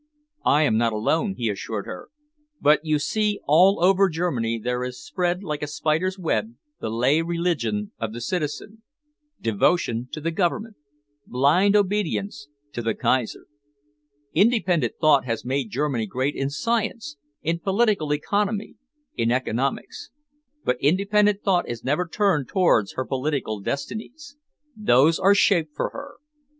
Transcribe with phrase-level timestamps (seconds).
[0.47, 2.09] "I am not alone," he assured her,
[2.59, 7.21] "but, you see, all over Germany there is spread like a spider's web the lay
[7.21, 8.81] religion of the citizen
[9.39, 10.75] devotion to the Government,
[11.27, 13.45] blind obedience to the Kaiser.
[14.33, 18.77] Independent thought has made Germany great in science, in political economy,
[19.15, 20.09] in economics.
[20.65, 24.35] But independent thought is never turned towards her political destinies.
[24.75, 26.15] Those are shaped for her.